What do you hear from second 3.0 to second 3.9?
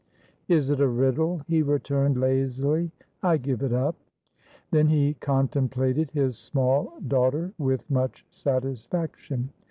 "I give it